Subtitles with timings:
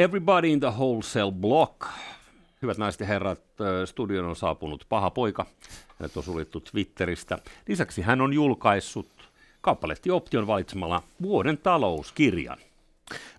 [0.00, 1.86] Everybody in the Wholesale Block.
[2.62, 3.40] Hyvät naiset ja herrat,
[3.84, 5.46] studion on saapunut paha poika.
[5.98, 7.38] Hänet on suljettu Twitteristä.
[7.68, 9.06] Lisäksi hän on julkaissut
[9.60, 12.58] kauppalehti Option valitsemalla vuoden talouskirjan.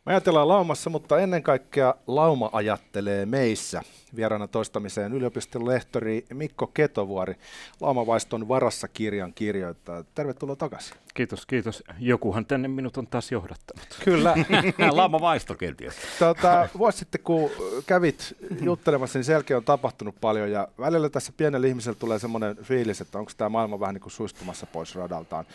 [0.05, 3.81] Me ajatellaan laumassa, mutta ennen kaikkea lauma ajattelee meissä.
[4.15, 7.35] Vieraana toistamiseen yliopiston lehtori Mikko Ketovuori,
[7.81, 10.03] Laumavaiston varassa kirjan kirjoittaa.
[10.15, 10.97] Tervetuloa takaisin.
[11.13, 11.83] Kiitos, kiitos.
[11.99, 13.87] Jokuhan tänne minut on taas johdattanut.
[14.05, 14.35] Kyllä.
[14.91, 15.93] Laumavaisto kenties.
[16.19, 17.51] Tota, vuosi sitten, kun
[17.85, 23.01] kävit juttelemassa, niin selkeä on tapahtunut paljon ja välillä tässä pienellä ihmisellä tulee semmoinen fiilis,
[23.01, 25.45] että onko tämä maailma vähän niin kuin suistumassa pois radaltaan.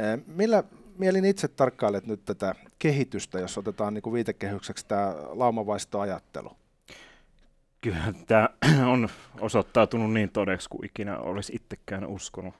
[0.00, 0.64] Eh, millä
[0.98, 6.56] mielin itse tarkkailet nyt tätä kehitystä, jos otetaan niin kuin viitekehykseksi tämä laumavaistoajattelu?
[7.80, 8.48] Kyllä tämä
[8.92, 9.08] on
[9.40, 12.54] osoittautunut niin todeksi kuin ikinä olisi itsekään uskonut.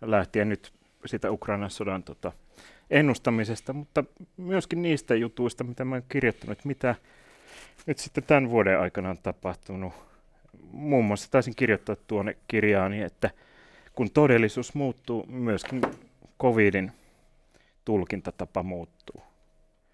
[0.00, 0.72] Lähtien nyt
[1.06, 2.32] sitä Ukrainan sodan tota,
[2.90, 4.04] ennustamisesta, mutta
[4.36, 6.94] myöskin niistä jutuista, mitä mä olen kirjoittanut, mitä
[7.86, 9.92] nyt sitten tämän vuoden aikana on tapahtunut.
[10.72, 13.30] Muun muassa taisin kirjoittaa tuonne kirjaani, että
[13.92, 15.80] kun todellisuus muuttuu, myöskin
[16.40, 16.92] covidin
[17.84, 19.22] tulkintatapa muuttuu.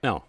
[0.02, 0.28] Joo.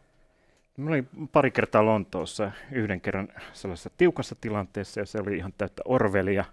[0.78, 5.82] Mä olin pari kertaa Lontoossa, yhden kerran sellaisessa tiukassa tilanteessa, ja se oli ihan täyttä
[5.86, 6.45] Orvelia.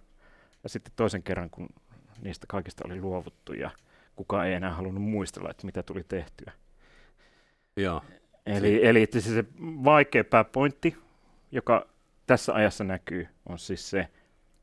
[0.63, 1.69] Ja sitten toisen kerran, kun
[2.23, 3.71] niistä kaikista oli luovuttu, ja
[4.17, 6.53] kukaan ei enää halunnut muistella, että mitä tuli tehtyä.
[7.77, 8.03] Joo.
[8.47, 10.97] Eli, eli se, se vaikea pääpointti,
[11.53, 11.87] joka
[12.27, 14.09] tässä ajassa näkyy, on siis se,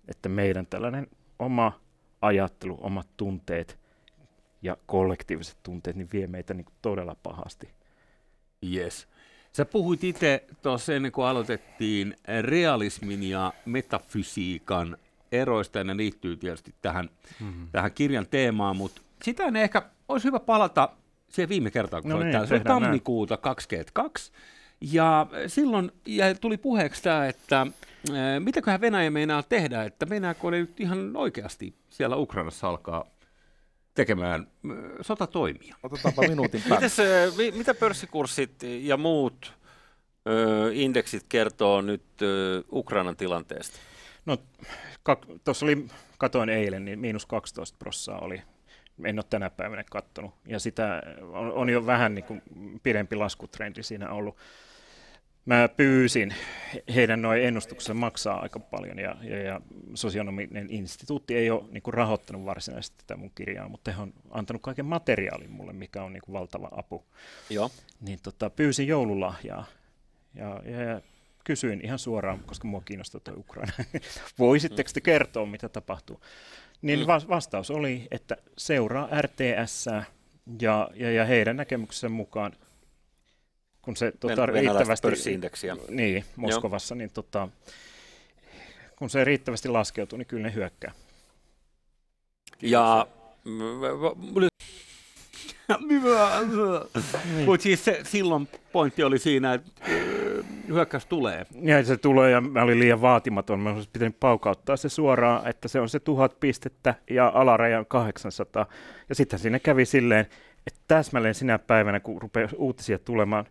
[0.07, 1.07] että meidän tällainen
[1.39, 1.79] oma
[2.21, 3.80] ajattelu, omat tunteet
[4.61, 7.69] ja kollektiiviset tunteet niin vie meitä niin todella pahasti.
[8.73, 9.07] Yes.
[9.53, 14.97] Sä puhuit itse tuossa ennen kuin aloitettiin realismin ja metafysiikan
[15.31, 17.67] eroista, ja ne liittyy tietysti tähän, mm-hmm.
[17.71, 20.89] tähän kirjan teemaan, mutta sitä ne ehkä olisi hyvä palata
[21.29, 24.31] siihen viime kertaan, kun no niin, Se oli tammikuuta 2022,
[24.81, 27.67] ja silloin ja tuli puheeksi tämä, että
[28.39, 33.05] mitäköhän Venäjä meinaa tehdä, että Venäjä kun nyt ihan oikeasti siellä Ukrainassa alkaa
[33.93, 34.47] tekemään
[35.01, 35.75] sotatoimia.
[35.83, 36.85] Otetaanpa minuutin päälle.
[36.85, 39.53] Mites, mitä pörssikurssit ja muut
[40.29, 43.79] ö, indeksit kertoo nyt ö, Ukrainan tilanteesta?
[44.25, 44.37] No,
[45.43, 45.85] tuossa oli,
[46.17, 48.41] katoin eilen, niin miinus 12 prossaa oli.
[49.05, 50.33] En ole tänä päivänä katsonut.
[50.45, 52.41] Ja sitä on, on jo vähän niin kuin
[52.83, 54.37] pidempi laskutrendi siinä ollut
[55.45, 56.35] mä pyysin,
[56.95, 59.61] heidän noin ennustuksensa maksaa aika paljon ja, ja, ja
[59.93, 64.61] sosionominen instituutti ei ole niin kuin, rahoittanut varsinaisesti tätä mun kirjaa, mutta he on antanut
[64.61, 67.05] kaiken materiaalin mulle, mikä on niin kuin, valtava apu.
[67.49, 67.71] Joo.
[68.01, 69.65] Niin tota, pyysin joululahjaa
[70.35, 71.01] ja, ja, ja
[71.43, 73.73] kysyin ihan suoraan, koska mua kiinnostaa tuo Ukraina.
[74.39, 76.21] Voisitteko te kertoa, mitä tapahtuu?
[76.81, 77.05] Niin mm.
[77.29, 79.85] vastaus oli, että seuraa RTS
[80.61, 82.53] ja, ja, ja heidän näkemyksensä mukaan
[83.81, 85.07] kun se tota, riittävästi...
[85.89, 86.97] Niin, Moskovassa, Joo.
[86.97, 87.47] niin tota,
[88.95, 90.91] kun se riittävästi laskeutuu, niin kyllä ne hyökkää.
[92.61, 93.07] Ja...
[97.45, 99.71] Mutta siis se, silloin pointti oli siinä, että
[100.67, 101.45] hyökkäys tulee.
[101.61, 103.59] Ja se tulee, ja mä olin liian vaatimaton.
[103.59, 107.85] Mä olisin pitänyt paukauttaa se suoraan, että se on se tuhat pistettä ja alaraja on
[107.85, 108.65] 800.
[109.09, 110.25] Ja sitten siinä kävi silleen,
[110.67, 113.45] että täsmälleen sinä päivänä, kun rupeaa uutisia tulemaan,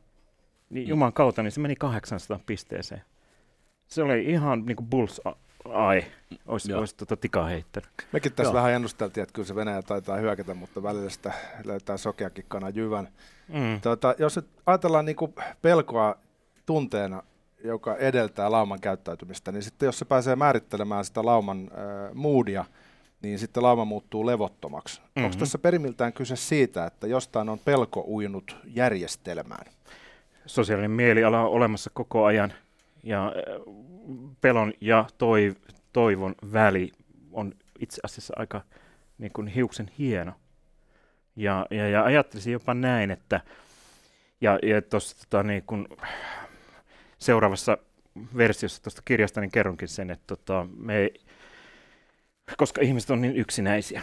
[0.70, 3.02] niin Juman kautta, niin se meni 800 pisteeseen.
[3.86, 5.20] Se oli ihan niin kuin bulls
[5.68, 6.04] ai,
[6.46, 7.90] olisi, olisi tuota tikaa heittänyt.
[8.12, 8.54] Mekin tässä Joo.
[8.54, 11.32] vähän ennusteltiin, että kyllä se Venäjä taitaa hyökätä, mutta välillä sitä
[11.64, 13.08] löytää sokeakin kana jyvän.
[13.48, 13.80] Mm.
[13.80, 16.16] Tuota, jos nyt ajatellaan niin kuin pelkoa
[16.66, 17.22] tunteena,
[17.64, 22.64] joka edeltää lauman käyttäytymistä, niin sitten jos se pääsee määrittelemään sitä lauman äh, moodia,
[23.22, 25.00] niin sitten lauma muuttuu levottomaksi.
[25.00, 25.24] Mm-hmm.
[25.24, 29.66] Onko tässä perimiltään kyse siitä, että jostain on pelko ujunut järjestelmään?
[30.46, 32.52] Sosiaalinen mieliala on olemassa koko ajan
[33.02, 33.32] ja äh,
[34.40, 35.06] pelon ja
[35.92, 36.92] toivon väli
[37.32, 38.60] on itse asiassa aika
[39.18, 40.32] niin kuin hiuksen hieno.
[41.36, 43.40] Ja, ja, ja ajattelisin jopa näin, että
[44.40, 45.88] ja, ja tuossa tota, niin kun
[47.18, 47.78] seuraavassa
[48.36, 51.10] versiossa tuosta kirjasta niin kerronkin sen, että tota, me,
[52.56, 54.02] koska ihmiset on niin yksinäisiä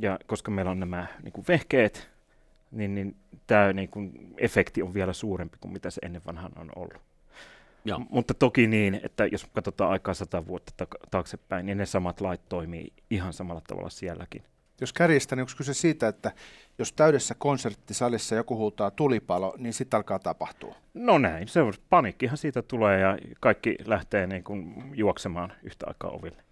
[0.00, 2.10] ja koska meillä on nämä niin kuin vehkeet,
[2.76, 6.70] niin, niin tämä niin kuin, efekti on vielä suurempi kuin mitä se ennen vanhan on
[6.76, 7.02] ollut.
[7.84, 7.98] Ja.
[7.98, 12.20] M- mutta toki niin, että jos katsotaan aikaa sata vuotta ta- taaksepäin, niin ne samat
[12.20, 14.42] lait toimii ihan samalla tavalla sielläkin.
[14.80, 16.32] Jos kärjistä, niin onko kyse siitä, että
[16.78, 20.76] jos täydessä konserttisalissa joku huutaa tulipalo, niin sitten alkaa tapahtua?
[20.94, 26.10] No näin, se on, paniikkihan siitä tulee ja kaikki lähtee niin kuin juoksemaan yhtä aikaa
[26.10, 26.42] oville.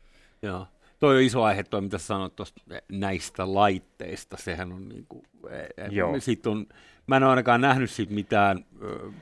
[0.42, 0.66] Joo.
[1.04, 2.60] Toi on iso aihe, toi mitä sanoit tuosta
[2.92, 4.36] näistä laitteista.
[4.36, 5.22] Sehän on niin kuin
[5.90, 6.20] Joo.
[6.20, 6.66] Siitä on,
[7.06, 8.64] mä en ole ainakaan nähnyt siitä mitään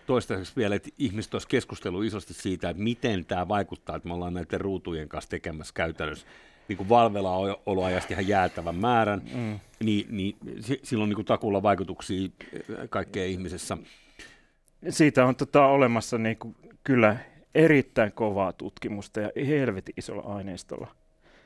[0.06, 4.34] toistaiseksi vielä, että ihmiset olisi keskustellut isosti siitä, että miten tämä vaikuttaa, että me ollaan
[4.34, 6.26] näiden ruutujen kanssa tekemässä käytännössä
[6.68, 9.60] niin kuin valvella-oloajasta ihan jäätävän määrän, mm.
[9.80, 10.36] niin, niin
[10.82, 12.28] silloin niin kuin takulla vaikutuksia
[12.90, 13.78] kaikkeen ihmisessä.
[14.88, 17.16] Siitä on tota, olemassa niin kuin, kyllä
[17.54, 21.01] erittäin kovaa tutkimusta ja helvetin isolla aineistolla.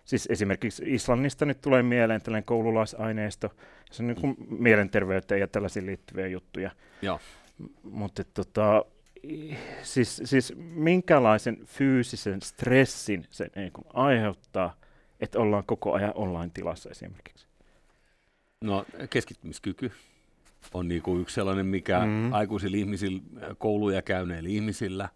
[0.07, 3.51] Siis esimerkiksi Islannista nyt tulee mieleen tällainen koululaisaineisto,
[3.91, 6.71] se on niin kuin mielenterveyteen ja tällaisiin liittyviä juttuja.
[7.03, 7.21] Joo.
[7.83, 8.85] Mutta tota,
[9.83, 14.77] siis, siis minkälaisen fyysisen stressin se niin kuin aiheuttaa,
[15.21, 17.47] että ollaan koko ajan online-tilassa esimerkiksi?
[18.61, 19.93] No keskittymiskyky
[20.75, 22.33] on niin kuin yksi sellainen, mikä mm.
[22.33, 23.23] aikuisilla ihmisillä,
[23.59, 25.09] kouluja käyneillä ihmisillä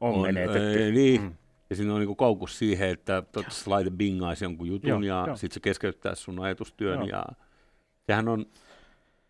[0.00, 0.86] on, on menetetty.
[0.86, 1.34] Äh, niin, mm.
[1.72, 3.22] Ja siinä on niin kaukus siihen, että
[3.66, 6.98] laite bingaisi jonkun jutun joo, ja sitten se keskeyttää sun ajatustyön.
[6.98, 7.08] Joo.
[7.08, 7.24] Ja
[8.06, 8.46] sehän on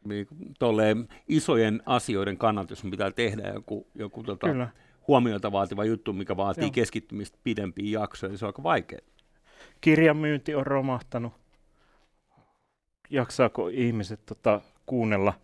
[0.04, 0.26] niin,
[0.58, 4.46] tolleen isojen asioiden kannalta, jos sun pitää tehdä joku, joku tota,
[5.08, 6.70] huomiota vaativa juttu, mikä vaatii joo.
[6.70, 8.98] keskittymistä pidempiin jaksoja, niin se on aika vaikea.
[9.80, 11.32] Kirjan myynti on romahtanut.
[13.10, 15.34] Jaksaako ihmiset tota, kuunnella?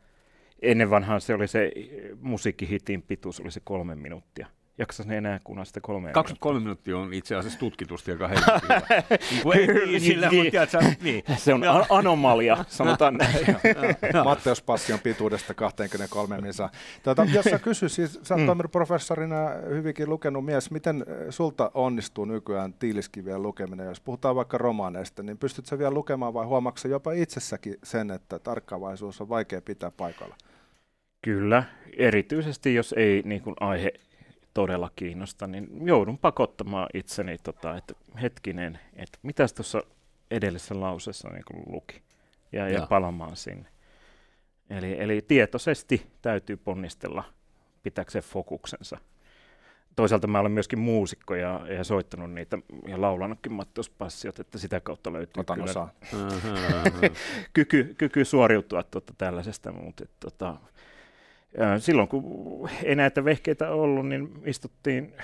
[0.62, 1.72] Ennen vanhaan se oli se
[2.20, 4.46] musiikkihitin pituus, oli se kolme minuuttia
[4.78, 8.58] jaksaisi enää kuunnella sitä kolme 23 minuuttia on itse asiassa tutkitusti aika helppoa.
[9.98, 10.52] sillä, niin,
[11.00, 11.24] niin.
[11.36, 13.46] Se on anomalia, sanotaan näin.
[14.24, 16.70] Matteus Passion pituudesta 23 minuuttia.
[17.02, 18.70] Tuota, jos sä kysyisit, siis, sä oot mm.
[18.72, 19.36] professorina
[19.68, 23.86] hyvinkin lukenut mies, miten eh, sulta onnistuu nykyään tiiliskivien lukeminen?
[23.86, 29.20] Jos puhutaan vaikka romaaneista, niin pystytkö vielä lukemaan vai huomaatko jopa itsessäkin sen, että tarkkaavaisuus
[29.20, 30.36] on vaikea pitää paikalla?
[31.22, 31.62] Kyllä,
[31.96, 33.92] erityisesti jos ei niin kuin aihe
[34.54, 39.82] todella kiinnosta, niin joudun pakottamaan itseni, tota, että hetkinen, että mitäs tuossa
[40.30, 42.02] edellisessä lauseessa niin luki,
[42.52, 43.68] ja, ja palamaan sinne.
[44.70, 47.24] Eli, eli tietoisesti täytyy ponnistella
[47.82, 48.98] pitääkseen fokuksensa.
[49.96, 54.80] Toisaalta mä olen myöskin muusikko ja, ja soittanut niitä ja laulanutkin Matteus Passiot, että sitä
[54.80, 55.88] kautta löytyy Otan kyllä
[57.52, 60.56] kyky, kyky suoriutua tuota tällaisesta, mutta et, tota,
[61.78, 65.14] silloin kun ei näitä vehkeitä ollut, niin istuttiin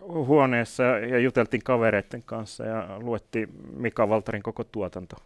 [0.00, 5.16] huoneessa ja juteltiin kavereiden kanssa ja luettiin Mika Valtarin koko tuotanto.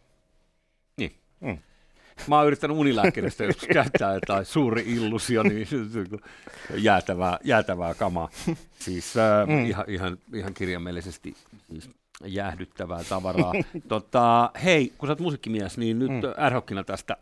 [0.96, 1.12] Niin.
[1.40, 1.58] Mm.
[2.28, 5.66] Mä oon yrittänyt unilääkkeestä joskus käyttää jotain suuri illusio, niin
[6.76, 8.28] jäätävää, jäätävää kamaa.
[8.78, 9.66] Siis äh, mm.
[9.66, 11.34] ihan, ihan, ihan kirjaimellisesti
[11.70, 11.90] siis
[12.24, 13.52] jäähdyttävää tavaraa.
[13.88, 16.20] tota, hei, kun sä oot musiikkimies, niin nyt mm.
[16.36, 17.16] ad tästä.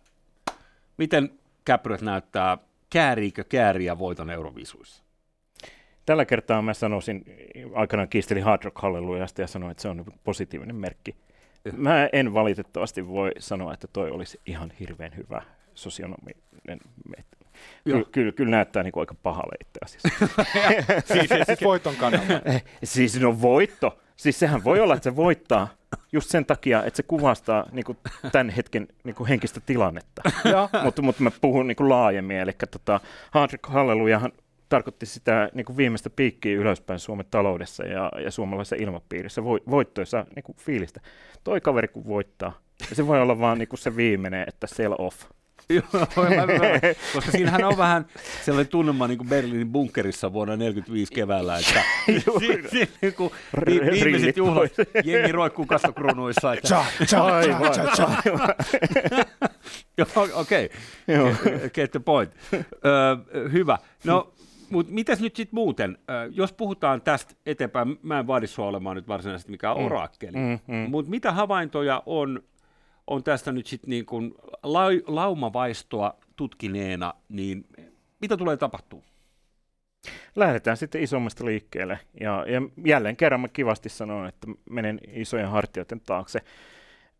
[0.99, 1.31] Miten
[1.65, 2.59] käppyrät näyttää
[2.95, 5.03] kääriikö kääriä voiton Eurovisuissa?
[6.07, 7.25] Tällä kertaa mä sanoisin,
[7.75, 11.17] aikanaan kiistelin Hard Rock Hallelujasta ja sanoin, että se on positiivinen merkki.
[11.77, 15.43] Mä en valitettavasti voi sanoa, että toi olisi ihan hirveän hyvä
[15.75, 16.43] sosionominen.
[17.85, 20.09] Kyllä, kyllä, kyllä näyttää niin kuin aika pahalle itse asiassa.
[21.15, 22.41] siis, siis voiton kannalta.
[22.85, 23.99] siis no voitto.
[24.17, 25.69] Siis sehän voi olla, että se voittaa
[26.13, 27.99] just sen takia, että se kuvastaa niin kuin,
[28.33, 30.23] tämän hetken niin kuin, henkistä tilannetta.
[30.85, 32.37] mutta, mutta mä puhun niin kuin, laajemmin.
[32.37, 33.01] Eli tota,
[33.63, 34.33] Hallelujahan
[34.69, 40.27] tarkoitti sitä niin kuin viimeistä piikkiä ylöspäin Suomen taloudessa ja, ja suomalaisessa ilmapiirissä, vo, voittoisa
[40.37, 41.01] niin kuin fiilistä.
[41.45, 42.59] Toi kaveri kun voittaa,
[42.93, 45.23] se voi olla vaan niin kuin se viimeinen, että sell off.
[45.69, 45.83] Joo,
[47.15, 48.07] koska siinähän on vähän
[48.45, 51.83] sellainen tunnelma niin kuin Berliinin bunkerissa vuonna 1945 keväällä, että
[52.71, 53.31] si, niin kuin
[53.67, 54.73] vi, viimeiset juhlat,
[55.05, 56.53] jengi roikkuu kastokruunuissa.
[56.53, 56.69] Että...
[56.69, 57.41] Cha, cha,
[57.73, 60.21] cha, cha, cha.
[60.35, 60.71] Okei,
[61.09, 61.71] okay.
[61.75, 62.31] get the point.
[62.55, 63.79] Ö, hyvä.
[64.05, 64.35] No,
[64.71, 65.99] mutta mitäs nyt sitten muuten,
[66.31, 69.85] jos puhutaan tästä eteenpäin, mä en vaadi sua olemaan nyt varsinaisesti mikään mm.
[69.85, 70.91] orakkeli, mm, mm.
[70.91, 72.43] mutta mitä havaintoja on
[73.07, 77.67] on tästä nyt sitten niin kuin la- laumavaistoa tutkineena, niin
[78.21, 79.05] mitä tulee tapahtuu?
[80.37, 81.99] Lähdetään sitten isommasta liikkeelle.
[82.21, 86.39] Ja, ja jälleen kerran mä kivasti sanon, että menen isojen hartioiden taakse.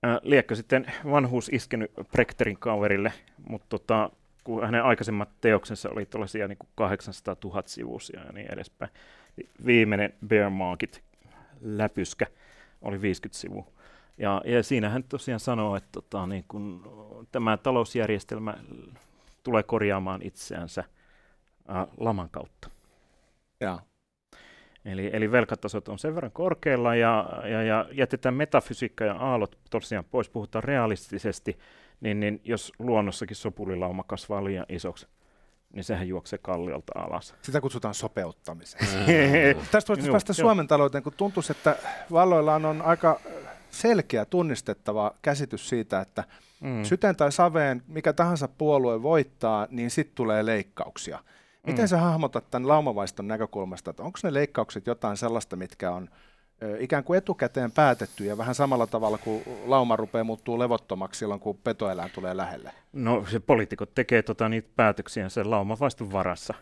[0.05, 3.13] Äh, liekkö sitten vanhuus iskenyt Prekterin kaverille,
[3.49, 4.11] mutta tota,
[4.45, 8.91] kun hänen aikaisemmat teoksensa oli tuollaisia niin 800 000 sivuisia ja niin edespäin.
[9.67, 11.05] Viimeinen Bear Market
[11.61, 12.27] läpyskä
[12.83, 13.74] oli 50 sivua.
[14.19, 16.83] Ja, ja siinä hän tosiaan sanoo, että tota, niin kun
[17.33, 18.55] tämä talousjärjestelmä
[19.43, 20.85] tulee korjaamaan itseänsä
[21.69, 22.71] ä, laman kautta.
[23.61, 23.79] Ja.
[24.85, 30.05] Eli, eli velkatasot on sen verran korkealla ja, ja, ja jätetään metafysiikka ja aallot tosiaan
[30.05, 31.59] pois, puhutaan realistisesti,
[32.01, 35.07] niin, niin jos luonnossakin sopulilauma kasvaa liian isoksi,
[35.73, 37.35] niin sehän juoksee kalliolta alas.
[37.43, 38.97] Sitä kutsutaan sopeuttamiseksi.
[39.71, 41.77] Tästä voisi päästä Suomen talouteen, kun tuntuu, että
[42.13, 43.21] valloillaan on aika
[43.75, 46.25] selkeä, tunnistettava käsitys siitä, että
[46.61, 46.85] mm.
[46.85, 51.19] syteen tai saveen, mikä tahansa puolue voittaa, niin sitten tulee leikkauksia.
[51.67, 51.89] Miten mm.
[51.89, 56.09] sä hahmotat tämän laumavaiston näkökulmasta, että onko ne leikkaukset jotain sellaista, mitkä on
[56.79, 61.59] ikään kuin etukäteen päätetty ja vähän samalla tavalla kuin lauma rupeaa muuttuu levottomaksi silloin, kun
[61.65, 62.73] petoeläin tulee lähelle?
[62.93, 66.55] No se poliitikot tekee tota, niitä päätöksiä sen laumavaiston varassa.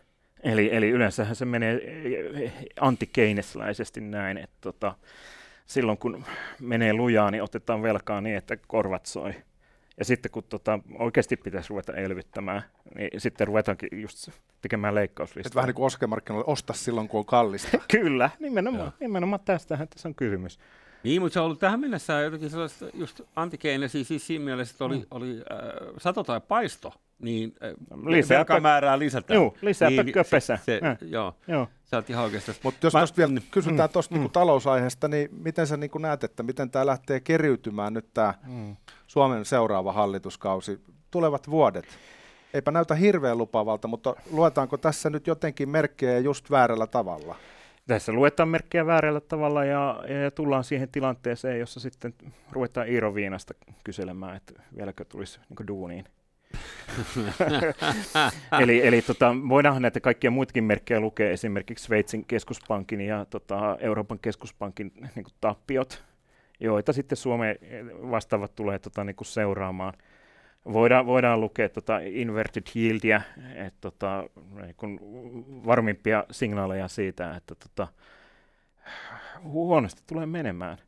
[0.43, 1.81] Eli, eli yleensähän se menee
[2.81, 4.95] antikeinesläisesti näin, että tota,
[5.67, 6.25] silloin kun
[6.61, 9.35] menee lujaa, niin otetaan velkaa niin, että korvat soi.
[9.99, 12.63] Ja sitten kun tota, oikeasti pitäisi ruveta elvyttämään,
[12.95, 14.29] niin sitten ruvetaankin just
[14.63, 15.51] tekemään leikkauslistaa.
[15.51, 17.79] Et vähän niin kuin oskemarkkinoille, osta silloin kun on kallista.
[18.01, 20.59] Kyllä, nimenomaan, nimenomaan tästähän tässä on kysymys.
[21.03, 24.85] Niin, mutta se on ollut tähän mennessä jotenkin sellaista just antikeinesi siis siinä mielessä, että
[24.85, 25.07] oli, mm.
[25.11, 25.59] oli äh,
[25.99, 27.71] sato tai paisto, niin äh,
[28.07, 29.35] lisää velkamäärää lisätään.
[29.35, 30.13] Joo, lisää niin.
[30.31, 31.69] Se, se, joo, joo.
[31.93, 32.57] Sä oot ihan oikeastaan.
[32.63, 34.33] Mutta jos tuosta vielä kysytään mm, tuosta niinku mm.
[34.33, 38.77] talousaiheesta, niin miten sä niinku näet, että miten tämä lähtee keriytymään nyt tämä mm.
[39.07, 40.81] Suomen seuraava hallituskausi,
[41.11, 41.85] tulevat vuodet?
[42.55, 47.37] Eipä näytä hirveän lupavalta, mutta luetaanko tässä nyt jotenkin merkkejä just väärällä tavalla?
[47.87, 52.15] Tässä luetaan merkkejä väärällä tavalla ja, ja, ja tullaan siihen tilanteeseen, jossa sitten
[52.53, 56.05] ruvetaan Iiro Viinasta kyselemään, että vieläkö tulisi niin duuniin.
[58.63, 64.19] Eli eli tota, voidaan näitä kaikkia muitakin merkkejä lukea, esimerkiksi Sveitsin keskuspankin ja tota, Euroopan
[64.19, 66.05] keskuspankin niin kuin tappiot,
[66.61, 67.57] joita sitten Suomeen
[68.11, 69.95] vastaavat tulee tota, niin kuin seuraamaan.
[70.73, 73.23] Voidaan, voidaan lukea tota inverted yieldia,
[73.55, 74.25] että tota,
[74.63, 75.01] niin
[75.67, 77.89] varmimpia signaaleja siitä, että tota,
[79.45, 80.79] huonosti tulee menemään.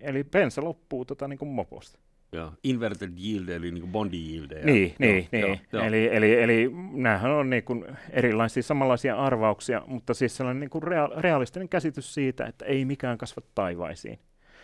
[0.00, 1.98] Eli bensa loppuu tota, niin kuin moposta.
[2.34, 4.64] Joo, inverted yield, eli niin bondi yield.
[4.64, 5.60] Niin, niin, joo, niin.
[5.72, 10.70] Joo, eli, eli, eli näähän on niin kuin erilaisia samanlaisia arvauksia, mutta siis sellainen niin
[10.70, 14.18] kuin rea- realistinen käsitys siitä, että ei mikään kasva taivaisiin.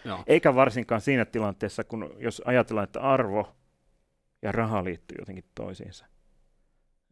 [0.04, 0.22] Joo.
[0.26, 3.56] Eikä varsinkaan siinä tilanteessa, kun jos ajatellaan, että arvo
[4.42, 6.06] ja raha liittyy jotenkin toisiinsa.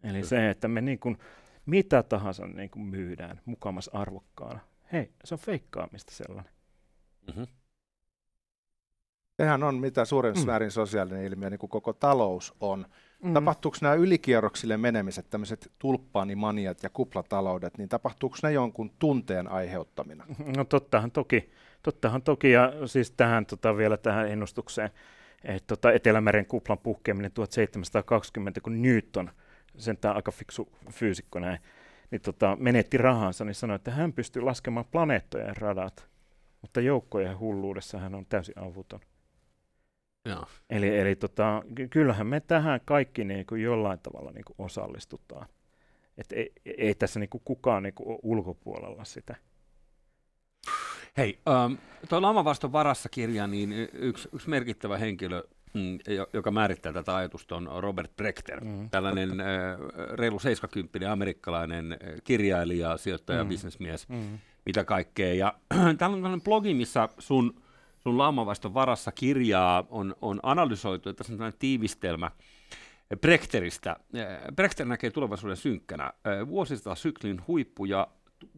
[0.03, 0.27] Eli Kyllä.
[0.27, 1.19] se, että me niin kuin,
[1.67, 4.61] mitä tahansa niin kuin myydään mukamas arvokkaana.
[4.93, 6.53] Hei, se on feikkaamista sellainen.
[7.27, 7.47] Mm-hmm.
[9.39, 10.47] Sehän on mitä suurin mm.
[10.47, 12.87] määrin sosiaalinen ilmiö, niin kuin koko talous on.
[13.23, 13.35] Mm.
[13.35, 20.25] Tapahtuuko nämä ylikierroksille menemiset, tämmöiset tulppaanimaniat ja kuplataloudet, niin tapahtuuko ne jonkun tunteen aiheuttamina?
[20.57, 21.51] No tottahan toki,
[21.83, 24.91] tottahan toki ja siis tähän tota, vielä tähän ennustukseen,
[25.45, 29.31] että tota, Etelämeren kuplan puhkeaminen 1720, kun Newton,
[29.77, 31.59] sentään aika fiksu fyysikko näin,
[32.11, 36.09] niin tota, menetti rahansa, niin sanoi, että hän pystyy laskemaan planeettojen radat,
[36.63, 39.01] mutta joukkojen hulluudessa hän on täysin avuton.
[40.29, 40.47] Joo.
[40.71, 45.47] Eli, eli tota, kyllähän me tähän kaikki niin kuin jollain tavalla niin kuin osallistutaan.
[46.19, 49.37] Et ei, ei tässä niin kuin kukaan niin kuin ole ulkopuolella sitä.
[51.17, 55.43] Hei, um, tuo Lamavaston varassa kirja, niin yksi, yksi merkittävä henkilö,
[55.75, 55.99] mm,
[56.33, 58.91] joka määrittää tätä ajatusta, on Robert Prechter, mm.
[58.91, 59.47] tällainen äh,
[60.13, 63.49] reilu 70 amerikkalainen kirjailija, sijoittaja, mm.
[63.49, 64.39] bisnesmies, mm.
[64.67, 65.35] mitä kaikkea.
[65.35, 67.63] Ja täällä on tällainen blogi, missä sun
[67.99, 72.31] sun laumavaston varassa kirjaa on, on analysoitu, että on tiivistelmä
[73.21, 73.97] Brechteristä.
[74.57, 76.13] Brechter näkee tulevaisuuden synkkänä.
[76.95, 78.09] syklin huippu ja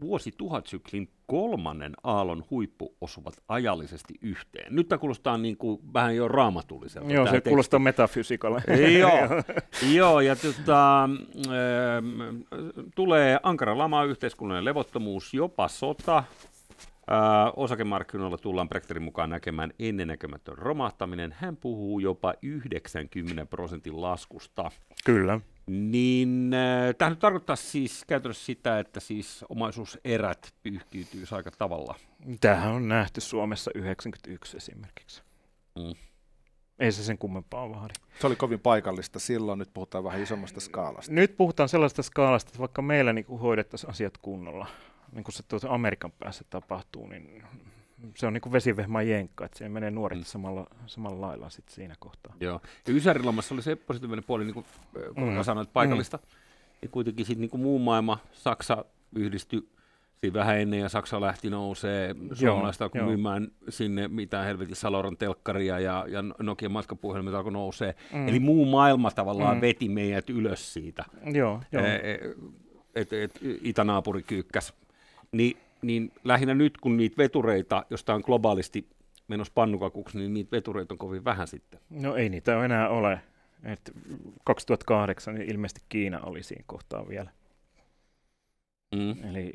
[0.01, 4.75] vuosituhatsyklin kolmannen aallon huippu osuvat ajallisesti yhteen.
[4.77, 7.13] Nyt tämä kuulostaa niin kuin vähän jo raamatulliselta.
[7.13, 7.51] Joo, se teksti.
[7.51, 8.63] kuulostaa metafysikalle.
[8.99, 9.19] joo,
[9.97, 11.51] joo, ja tota, äh,
[12.95, 16.50] tulee ankara lama, yhteiskunnallinen levottomuus, jopa sota, Äh,
[17.57, 21.35] osakemarkkinoilla tullaan Brechterin mukaan näkemään ennennäkemätön romahtaminen.
[21.39, 24.71] Hän puhuu jopa 90 prosentin laskusta.
[25.05, 25.41] Kyllä.
[25.67, 31.95] Niin äh, tämä nyt tarkoittaa siis käytännössä sitä, että siis omaisuuserät pyyhkiytyy aika tavalla.
[32.41, 35.23] Tämähän on nähty Suomessa 91 esimerkiksi.
[35.79, 35.95] Mm.
[36.79, 37.95] Ei se sen kummempaa vaadi.
[38.21, 41.13] Se oli kovin paikallista silloin, nyt puhutaan vähän isommasta skaalasta.
[41.13, 44.67] Nyt puhutaan sellaista skaalasta, että vaikka meillä niin hoidettaisiin asiat kunnolla,
[45.13, 47.43] niin kuin se tuota Amerikan päässä tapahtuu, niin
[48.17, 50.25] se on niin kuin vesivehma jenkka, että siihen menee nuoret mm.
[50.25, 52.35] samalla, samalla lailla sit siinä kohtaa.
[52.41, 52.61] Joo.
[52.89, 54.67] Ja Ysärilomassa oli se positiivinen puoli, niin kuin,
[55.15, 55.43] kun mm.
[55.43, 56.17] sanoit, paikallista.
[56.17, 56.23] Mm.
[56.83, 59.69] Ja kuitenkin sitten niin muu maailma, Saksa yhdistyi
[60.21, 65.81] siinä vähän ennen ja Saksa lähti nousee suomalaista kun myymään sinne mitä helvetin Saloran telkkaria
[65.81, 67.95] ja, ja Nokia matkapuhelimet alkoi nousee.
[68.13, 68.29] Mm.
[68.29, 69.61] Eli muu maailma tavallaan mm.
[69.61, 71.05] veti meidät ylös siitä.
[71.33, 71.85] Joo, joo.
[71.85, 72.19] E,
[72.95, 74.75] et, et, itänaapuri kyykkäs
[75.33, 78.89] niin, niin lähinnä nyt, kun niitä vetureita, josta on globaalisti
[79.29, 81.81] menossa pannukakuksi, niin niitä vetureita on kovin vähän sitten.
[81.91, 83.21] No ei niitä enää ole.
[83.65, 83.93] Et
[84.45, 87.31] 2008 niin ilmeisesti Kiina oli siinä kohtaa vielä.
[88.95, 89.31] Mm.
[89.31, 89.53] Eli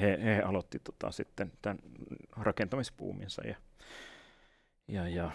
[0.00, 1.78] he, he aloitti tota, sitten tämän
[2.36, 3.56] rakentamispuuminsa ja,
[4.88, 5.30] ja, ja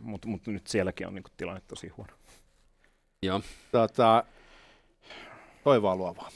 [0.00, 2.12] mutta mut nyt sielläkin on niinku tilanne tosi huono.
[3.22, 3.42] Joo.
[3.72, 4.24] Tota,
[5.64, 6.30] toivoa luovaa.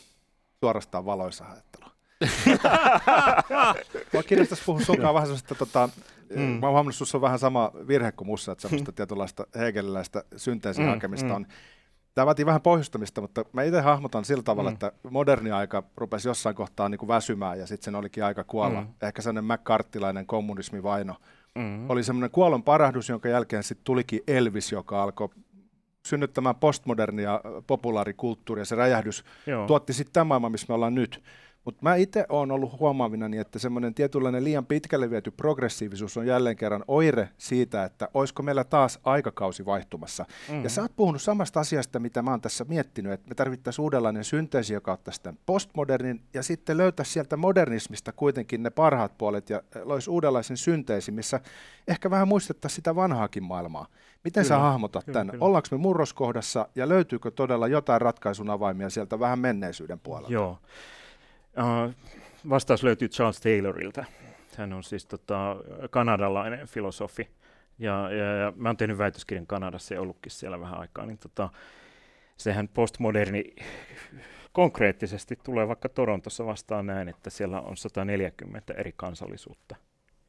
[0.64, 1.84] Suorastaan valoisa ajattelu.
[4.14, 5.88] Mä kiinnostaisi puhua sunkaan vähän sellaista, tota,
[6.36, 6.40] mm.
[6.40, 8.94] mä oon huomannut, että on vähän sama virhe kuin mussa, että semmoista mm.
[8.94, 10.90] tietynlaista hegeliläistä synteesin mm.
[10.90, 11.34] hakemista mm.
[11.34, 11.46] on.
[12.14, 14.74] Tämä vaatii vähän pohjustamista, mutta mä itse hahmotan sillä tavalla, mm.
[14.74, 18.80] että moderni aika rupesi jossain kohtaa niin kuin väsymään ja sitten sen olikin aika kuolla.
[18.80, 18.88] Mm.
[19.02, 21.16] Ehkä sellainen McCarthylainen kommunismivaino.
[21.54, 21.90] Mm.
[21.90, 25.28] Oli semmoinen kuollon parahdus, jonka jälkeen sitten tulikin Elvis, joka alkoi
[26.06, 28.64] synnyttämään postmodernia populaarikulttuuria.
[28.64, 29.66] Se räjähdys Joo.
[29.66, 31.22] tuotti sitten tämän maailman, missä me ollaan nyt.
[31.64, 36.56] Mutta mä itse olen ollut huomaavinani, että semmoinen tietynlainen liian pitkälle viety progressiivisuus on jälleen
[36.56, 40.22] kerran oire siitä, että olisiko meillä taas aikakausi vaihtumassa.
[40.22, 40.64] Mm-hmm.
[40.64, 44.24] Ja sä oot puhunut samasta asiasta, mitä mä oon tässä miettinyt, että me tarvittaisiin uudenlainen
[44.24, 49.62] synteesi, joka ottaisi tämän postmodernin ja sitten löytäisi sieltä modernismista kuitenkin ne parhaat puolet ja
[49.82, 51.40] loisi uudenlaisen synteesi, missä
[51.88, 53.86] ehkä vähän muistettaisiin sitä vanhaakin maailmaa.
[54.24, 55.30] Miten kyllä, sä hahmotat kyllä, tämän?
[55.30, 55.44] Kyllä.
[55.44, 60.32] Ollaanko me murroskohdassa ja löytyykö todella jotain ratkaisun avaimia sieltä vähän menneisyyden puolelta?
[60.32, 60.58] Joo.
[61.58, 61.94] Uh,
[62.48, 64.04] vastaus löytyy Charles Taylorilta.
[64.56, 65.56] Hän on siis tota,
[65.90, 67.30] kanadalainen filosofi.
[67.78, 71.06] Ja, ja, ja mä oon tehnyt väitöskirjan Kanadassa ja ollutkin siellä vähän aikaa.
[71.06, 71.50] Niin tota,
[72.36, 73.44] sehän postmoderni
[74.52, 79.76] konkreettisesti tulee vaikka Torontossa vastaan näin, että siellä on 140 eri kansallisuutta,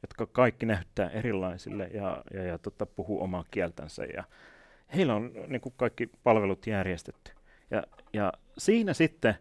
[0.02, 4.04] jotka kaikki näyttää erilaisille ja, ja, ja tota, puhuu omaa kieltänsä.
[4.04, 4.24] Ja
[4.94, 7.32] heillä on niin kuin kaikki palvelut järjestetty.
[7.70, 9.34] Ja, ja siinä sitten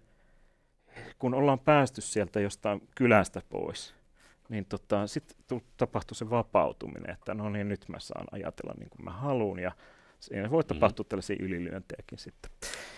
[1.20, 3.96] kun ollaan päästy sieltä jostain kylästä pois,
[4.50, 9.06] niin tota, sitten tapahtui se vapautuminen, että no niin, nyt mä saan ajatella niin kuin
[9.06, 9.72] mä haluan, ja
[10.20, 10.68] siinä voi mm.
[10.68, 11.08] tapahtua mm.
[11.08, 12.52] tällaisia ylilyöntejäkin sitten.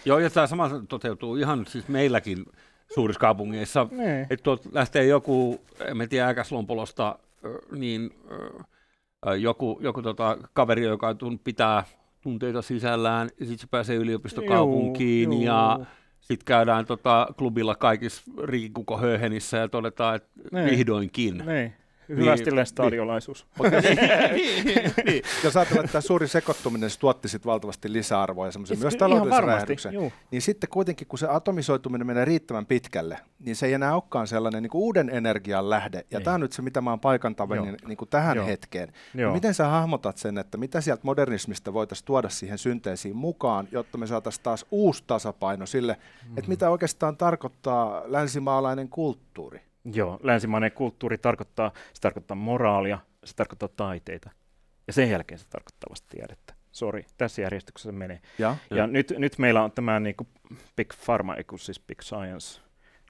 [0.05, 2.45] Joo, ja tämä sama toteutuu ihan siis meilläkin
[2.93, 4.27] suurissa kaupungeissa, niin.
[4.29, 5.61] että lähtee joku,
[6.01, 7.19] en tiedä, Äkäslompolosta,
[7.71, 8.11] niin
[9.39, 11.83] joku, joku tota, kaveri, joka pitää
[12.21, 15.45] tunteita sisällään, ja sitten se pääsee yliopistokaupunkiin, juu, juu.
[15.45, 15.79] ja
[16.27, 20.65] sitten käydään tota, klubilla kaikissa riikukohöhenissä ja todetaan, että niin.
[20.65, 21.37] vihdoinkin.
[21.37, 21.73] Niin.
[22.09, 23.47] Hyvästi niin, stadiolaisuus.
[23.59, 23.71] Niin.
[24.35, 25.23] niin, niin, niin.
[25.43, 29.43] Jos ajatellaan, että tämä suuri sekoittuminen se tuotti sit valtavasti lisäarvoa ja semmoisen myös taloudellisen
[29.43, 29.93] räjähdyksen,
[30.31, 34.63] niin sitten kuitenkin kun se atomisoituminen menee riittävän pitkälle, niin se ei enää olekaan sellainen
[34.63, 35.97] niin kuin uuden energian lähde.
[36.11, 36.23] Ja niin.
[36.23, 38.47] tämä on nyt se, mitä mä oon paikantavan niin, niin kuin tähän Joo.
[38.47, 38.93] hetkeen.
[39.13, 39.33] Joo.
[39.33, 44.07] miten sä hahmotat sen, että mitä sieltä modernismista voitaisiin tuoda siihen synteesiin mukaan, jotta me
[44.07, 46.37] saataisiin taas uusi tasapaino sille, mm-hmm.
[46.37, 49.66] että mitä oikeastaan tarkoittaa länsimaalainen kulttuuri?
[49.93, 54.29] Joo, länsimainen kulttuuri tarkoittaa, se tarkoittaa moraalia, se tarkoittaa taiteita.
[54.87, 56.53] Ja sen jälkeen se tarkoittaa vasta tiedettä.
[56.71, 58.21] Sori, tässä järjestyksessä menee.
[58.39, 58.87] Ja, ja, ja.
[58.87, 60.27] Nyt, nyt meillä on tämä niin kuin
[60.75, 62.61] Big Pharma, siis Big Science,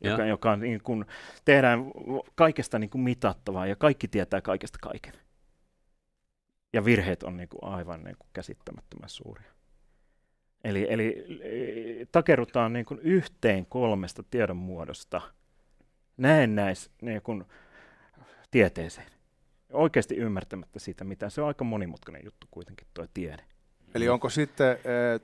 [0.01, 1.05] joka, joka on, niin kuin,
[1.45, 1.79] tehdään
[2.35, 5.13] kaikesta niin kuin mitattavaa ja kaikki tietää kaikesta kaiken.
[6.73, 9.51] Ja virheet on niin kuin aivan niin kuin käsittämättömän suuria.
[10.63, 11.25] Eli, eli
[12.11, 15.21] takerrutaan niin kuin yhteen kolmesta tiedon muodosta–
[16.17, 17.43] näennäis niin kuin,
[18.51, 19.07] tieteeseen.
[19.73, 23.43] Oikeasti ymmärtämättä siitä, mitä se on aika monimutkainen juttu kuitenkin tuo tiede.
[23.95, 24.77] Eli onko sitten e,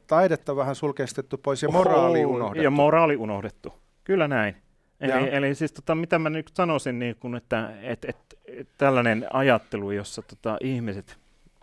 [0.07, 2.63] taidetta vähän sulkeistettu pois ja moraali Oho, unohdettu?
[2.63, 4.55] Ja moraali unohdettu, kyllä näin.
[4.99, 9.27] Eli, eli siis tota, mitä mä nyt sanoisin, niin kun, että et, et, et, tällainen
[9.33, 11.17] ajattelu, jossa tota, ihmiset,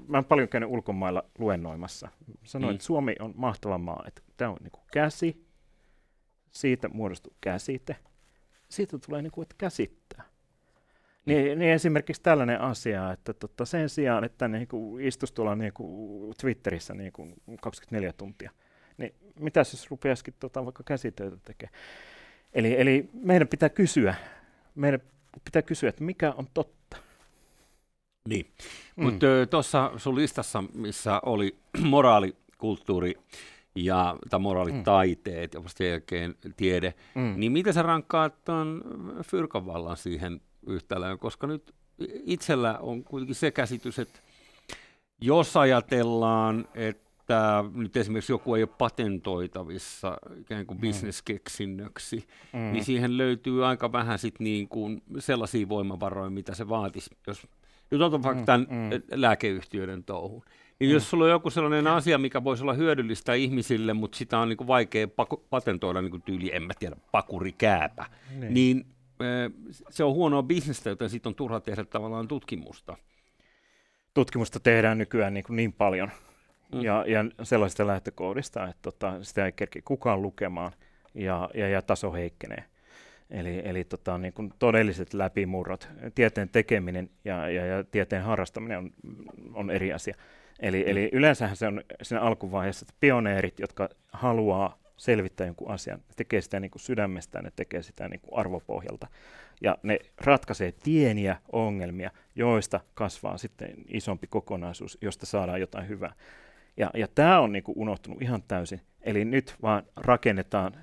[0.08, 2.08] mä olen paljon käynyt ulkomailla luennoimassa,
[2.44, 2.74] sanoin, mm.
[2.74, 5.46] että Suomi on mahtava maa, että tämä on niin käsi,
[6.50, 7.96] siitä muodostuu käsite,
[8.70, 10.24] siitä tulee niin kuin, että käsittää.
[11.26, 15.72] Niin, niin esimerkiksi tällainen asia, että tota, sen sijaan, että niin kuin istuisi tuolla niin
[15.72, 18.50] kuin Twitterissä niin kuin 24 tuntia,
[18.96, 21.74] niin mitä jos rupeaisikin tota, vaikka käsitöitä tekemään?
[22.52, 24.14] Eli, eli meidän pitää kysyä,
[24.74, 25.00] meidän
[25.44, 26.96] pitää kysyä, että mikä on totta.
[28.28, 28.46] Niin,
[28.96, 29.04] mm.
[29.04, 33.14] mutta tuossa sun listassa, missä oli moraalikulttuuri,
[33.74, 35.58] ja, tai moraalitaiteet mm.
[35.58, 37.34] ja vasta jälkeen tiede, mm.
[37.36, 38.84] niin miten sä rankkaat tuon
[39.22, 39.62] fyrkan
[39.96, 41.74] siihen yhtälöön, koska nyt
[42.24, 44.20] itsellä on kuitenkin se käsitys, että
[45.20, 50.80] jos ajatellaan, että nyt esimerkiksi joku ei ole patentoitavissa ikään kuin mm.
[50.80, 52.72] bisneskeksinnöksi, mm.
[52.72, 57.46] niin siihen löytyy aika vähän sit niin kuin sellaisia voimavaroja, mitä se vaatisi, jos
[57.90, 59.20] nyt otan vaikka mm, tämän mm.
[59.20, 60.42] lääkeyhtiöiden touhun.
[60.80, 64.66] Jos sulla on joku sellainen asia, mikä voisi olla hyödyllistä ihmisille, mutta sitä on niin
[64.66, 68.06] vaikea pak- patentoida niin tyyli, en mä tiedä, pakurikääpä,
[68.38, 68.86] niin, niin
[69.90, 72.96] se on huonoa bisnestä, joten siitä on turha tehdä tavallaan tutkimusta.
[74.14, 76.10] Tutkimusta tehdään nykyään niin, niin paljon
[76.74, 76.82] mm.
[76.82, 80.72] ja, ja sellaisista lähtökohdista, että tota, sitä ei kerki kukaan lukemaan
[81.14, 82.64] ja, ja, ja taso heikkenee.
[83.30, 88.90] Eli, eli tota, niin kuin todelliset läpimurrot, tieteen tekeminen ja, ja, ja tieteen harrastaminen on,
[89.54, 90.14] on eri asia.
[90.60, 96.40] Eli, eli yleensähän se on siinä alkuvaiheessa, että pioneerit, jotka haluaa selvittää jonkun asian, tekee
[96.40, 99.06] sitä niin kuin sydämestään, ne tekee sitä niin kuin arvopohjalta.
[99.60, 106.12] Ja ne ratkaisee pieniä ongelmia, joista kasvaa sitten isompi kokonaisuus, josta saadaan jotain hyvää.
[106.76, 108.80] Ja, ja tämä on niin kuin unohtunut ihan täysin.
[109.02, 110.76] Eli nyt vaan rakennetaan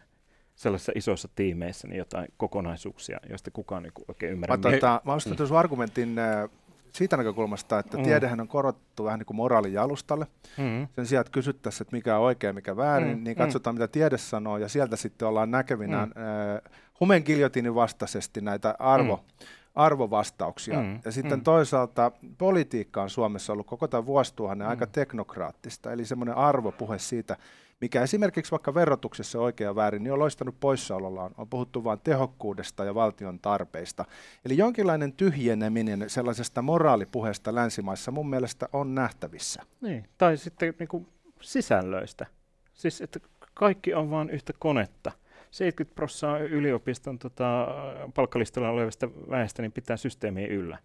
[0.56, 4.58] sellaisissa isoissa tiimeissä niin jotain kokonaisuuksia, joista kukaan niin oikein ymmärrä.
[4.58, 5.14] Mä, tota, mä
[5.50, 5.56] mm.
[5.56, 6.50] argumentin äh,
[6.94, 8.04] siitä näkökulmasta, että mm.
[8.04, 10.28] tiedehän on korottu vähän niin kuin moraalin jalustalle.
[10.58, 10.88] Mm.
[10.96, 13.24] Sen sijaan, että kysyttäisiin, että mikä on oikein mikä väärin, mm.
[13.24, 13.44] niin mm.
[13.44, 13.80] katsotaan, mm.
[13.80, 16.12] mitä tiede sanoo, ja sieltä sitten ollaan näkevinä mm.
[16.12, 19.48] äh, Humen giljotinin vastaisesti näitä arvo, mm.
[19.76, 20.80] arvovastauksia.
[20.80, 21.00] Mm.
[21.06, 21.44] Ja sitten mm.
[21.44, 24.70] toisaalta politiikka on Suomessa ollut koko tämän vuosituhannen mm.
[24.70, 27.38] aika teknokraattista, eli semmoinen arvopuhe siitä,
[27.82, 31.32] mikä esimerkiksi vaikka verotuksessa oikea väärin, niin on loistanut poissaolollaan.
[31.38, 34.06] On puhuttu vain tehokkuudesta ja valtion tarpeista.
[34.46, 39.64] Eli jonkinlainen tyhjeneminen sellaisesta moraalipuheesta länsimaissa mun mielestä on nähtävissä.
[39.82, 41.08] Niin, tai sitten niin kuin
[41.42, 42.26] sisällöistä.
[42.74, 43.20] Siis, että
[43.54, 45.12] kaikki on vain yhtä konetta.
[45.52, 47.68] 70 prosenttia yliopiston tota,
[48.16, 50.78] palkkalistalla olevista väestä niin pitää systeemiä yllä.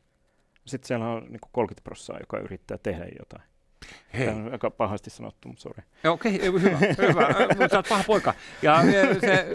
[0.64, 3.51] Sitten siellä on niin 30 prosenttia, joka yrittää tehdä jotain.
[4.14, 4.26] Hei.
[4.26, 5.82] Tämä on aika pahasti sanottu, mutta sori.
[6.04, 7.28] Okei, okay, hyvä, hyvä.
[7.58, 8.34] mutta olet paha poika.
[8.62, 8.82] Ja
[9.20, 9.46] se,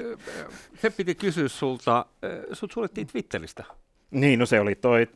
[0.82, 2.06] se piti kysyä sulta,
[2.54, 3.64] sut suljettiin Twitteristä.
[4.12, 5.08] Niin, no se oli toi,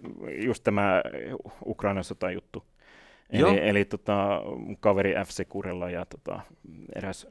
[0.46, 1.02] just tämä
[1.66, 2.66] Ukrainan sota juttu.
[3.30, 4.42] Eli, eli tota,
[4.80, 6.42] kaveri FC Kurella ja tota,
[6.96, 7.28] eräs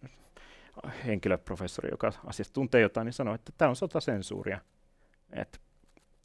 [1.06, 4.58] henkilöprofessori, joka asiasta tuntee jotain, niin sanoi, että tämä on sotasensuuria.
[5.32, 5.58] Että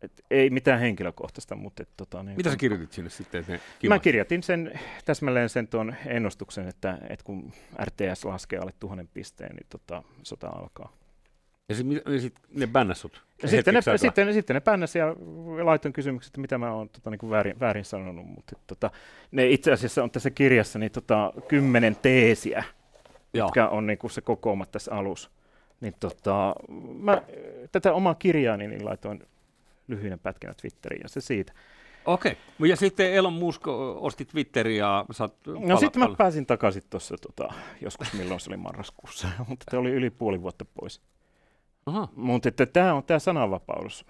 [0.01, 1.83] et ei mitään henkilökohtaista, mutta...
[1.83, 3.39] Et, tota, niin, Mitä sä kirjoitit sinne sitten?
[3.39, 3.53] Että
[3.83, 7.51] ne mä kirjoitin sen, täsmälleen sen tuon ennustuksen, että, että kun
[7.83, 10.93] RTS laskee alle tuhannen pisteen, niin tota, sota alkaa.
[11.69, 13.23] Ja sitten sit ne bännäsut?
[13.41, 15.15] Ja sitten ne, sitten, sitten ne bännäs ja
[15.63, 18.91] laitoin kysymykset, että mitä mä oon tota, niin väärin, väärin sanonut, mutta tota,
[19.31, 22.63] ne itse asiassa on tässä kirjassa niin, tota, kymmenen teesiä,
[23.33, 23.47] Joo.
[23.47, 25.29] jotka on niin kuin se kokooma tässä alussa.
[25.81, 26.55] Niin, tota,
[26.99, 27.21] mä,
[27.71, 29.23] tätä omaa kirjaani niin laitoin
[29.87, 31.53] lyhyinen pätkänä Twitteriin ja se siitä.
[32.05, 32.31] Okei.
[32.31, 32.67] Okay.
[32.67, 35.33] Ja sitten Elon Musk osti Twitterin ja saat
[35.67, 39.91] No sitten mä pääsin takaisin tuossa tota, joskus, milloin se oli marraskuussa, mutta se oli
[39.91, 41.01] yli puoli vuotta pois.
[42.15, 44.05] Mutta tämä on tämä sananvapaus.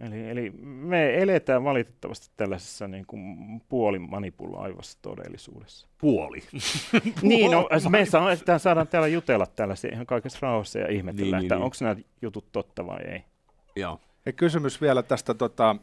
[0.00, 3.36] Eli, eli me eletään valitettavasti tällaisessa niin kuin
[3.68, 5.88] puolimanipuloivassa todellisuudessa.
[5.98, 6.42] Puoli?
[7.22, 8.28] niin, no, me saa,
[8.58, 11.88] saadaan täällä jutella tällaisia ihan kaikessa rauhassa ja ihmetellä, niin, että niin, onko niin.
[11.88, 13.24] nämä jutut totta vai ei.
[13.76, 14.00] Joo.
[14.28, 15.76] Ja kysymys vielä tästä tota,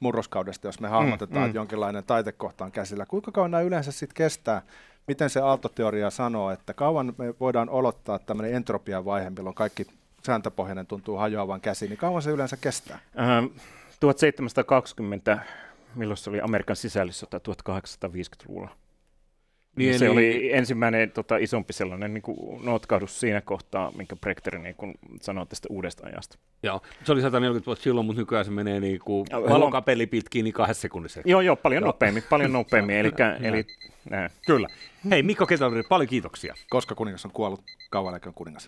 [0.00, 1.46] murroskaudesta, jos me hahmotetaan, mm, mm.
[1.46, 3.06] että jonkinlainen taitekohta on käsillä.
[3.06, 4.62] Kuinka kauan nämä yleensä sitten kestää?
[5.06, 9.86] Miten se aaltoteoria sanoo, että kauan me voidaan olottaa tämmöinen entropian vaihe, milloin kaikki
[10.26, 12.98] sääntöpohjainen tuntuu hajoavan käsiin, niin kauan se yleensä kestää?
[13.18, 13.46] Ähm,
[14.00, 15.38] 1720,
[15.94, 18.70] milloin se oli Amerikan sisällissota 1850-luvulla.
[19.76, 20.12] Niin, se eli...
[20.12, 25.46] oli ensimmäinen tota, isompi sellainen niin kuin, notkahdus siinä kohtaa, minkä Brechter niin kuin, sanoi
[25.46, 26.38] tästä uudesta ajasta.
[26.62, 30.54] Joo, se oli 140 vuotta silloin, mutta nykyään se menee niin kuin valokapeli pitkin niin
[30.54, 31.20] kahdessa sekunnissa.
[31.24, 31.86] Joo, joo, paljon joo.
[31.86, 32.96] nopeammin, paljon nopeammin.
[32.96, 33.66] eli, eli,
[34.46, 34.68] Kyllä.
[35.10, 36.54] Hei, Mikko Ketalari, paljon kiitoksia.
[36.70, 37.60] Koska kuningas on kuollut,
[37.90, 38.66] kauan kuningas.